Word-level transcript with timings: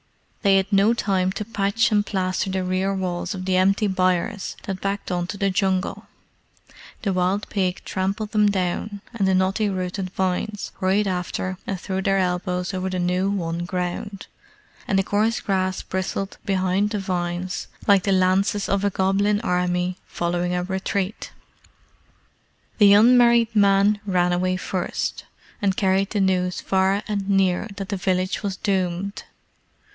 They 0.41 0.57
had 0.57 0.73
no 0.73 0.95
time 0.95 1.31
to 1.33 1.45
patch 1.45 1.91
and 1.91 2.03
plaster 2.03 2.49
the 2.49 2.63
rear 2.63 2.95
walls 2.95 3.35
of 3.35 3.45
the 3.45 3.57
empty 3.57 3.85
byres 3.85 4.57
that 4.63 4.81
backed 4.81 5.11
on 5.11 5.27
to 5.27 5.37
the 5.37 5.51
Jungle; 5.51 6.07
the 7.03 7.13
wild 7.13 7.47
pig 7.49 7.83
trampled 7.85 8.31
them 8.31 8.49
down, 8.49 9.01
and 9.13 9.27
the 9.27 9.35
knotty 9.35 9.69
rooted 9.69 10.09
vines 10.09 10.71
hurried 10.79 11.05
after 11.07 11.59
and 11.67 11.79
threw 11.79 12.01
their 12.01 12.17
elbows 12.17 12.73
over 12.73 12.89
the 12.89 12.97
new 12.97 13.29
won 13.29 13.59
ground, 13.65 14.25
and 14.87 14.97
the 14.97 15.03
coarse 15.03 15.39
grass 15.39 15.83
bristled 15.83 16.39
behind 16.43 16.89
the 16.89 16.97
vines 16.99 17.67
like 17.85 18.01
the 18.01 18.11
lances 18.11 18.67
of 18.67 18.83
a 18.83 18.89
goblin 18.89 19.39
army 19.41 19.97
following 20.07 20.55
a 20.55 20.63
retreat. 20.63 21.31
The 22.79 22.93
unmarried 22.93 23.55
men 23.55 23.99
ran 24.07 24.33
away 24.33 24.57
first, 24.57 25.25
and 25.61 25.77
carried 25.77 26.09
the 26.09 26.19
news 26.19 26.59
far 26.59 27.03
and 27.07 27.29
near 27.29 27.67
that 27.75 27.89
the 27.89 27.97
village 27.97 28.41
was 28.41 28.57
doomed. 28.57 29.25